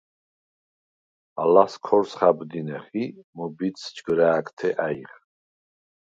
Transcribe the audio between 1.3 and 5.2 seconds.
ალას ქორს ხა̈ბდინეხ ი მჷბიდს ჯგჷრა̄̈გთე ა̈ჲხ.